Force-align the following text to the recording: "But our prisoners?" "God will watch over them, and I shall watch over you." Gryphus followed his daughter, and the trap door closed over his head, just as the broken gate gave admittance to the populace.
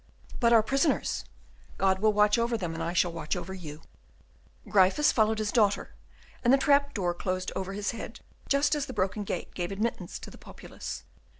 "But 0.39 0.51
our 0.51 0.63
prisoners?" 0.63 1.25
"God 1.77 1.99
will 1.99 2.11
watch 2.11 2.39
over 2.39 2.57
them, 2.57 2.73
and 2.73 2.81
I 2.81 2.91
shall 2.91 3.11
watch 3.11 3.35
over 3.35 3.53
you." 3.53 3.83
Gryphus 4.67 5.11
followed 5.11 5.37
his 5.37 5.51
daughter, 5.51 5.93
and 6.43 6.51
the 6.51 6.57
trap 6.57 6.95
door 6.95 7.13
closed 7.13 7.51
over 7.55 7.73
his 7.73 7.91
head, 7.91 8.21
just 8.49 8.73
as 8.73 8.87
the 8.87 8.93
broken 8.97 9.23
gate 9.23 9.53
gave 9.53 9.71
admittance 9.71 10.17
to 10.17 10.31
the 10.31 10.39
populace. 10.39 11.03